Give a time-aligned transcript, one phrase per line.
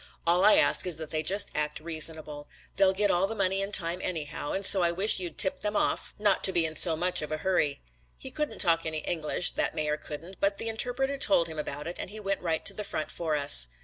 [0.25, 2.47] All I ask is that they just act reasonable.
[2.75, 5.75] They'll get all the money in time anyhow, and so I wish you'd tip them
[5.75, 7.83] off not to be in so much of a hurry.'
[8.17, 11.99] He couldn't talk any English, that mayor couldn't, but the interpreter told him about it
[11.99, 13.67] and he went right to the front for us.